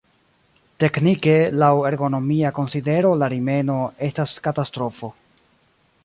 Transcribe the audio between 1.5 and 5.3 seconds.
laŭ ergonomia konsidero la rimeno estas katastrofo.